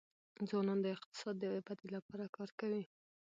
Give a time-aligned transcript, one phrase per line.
[0.49, 2.83] ځوانان د اقتصاد د ودي لپاره کار کوي.